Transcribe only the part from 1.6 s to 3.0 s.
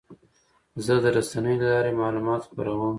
له لارې معلومات خپروم.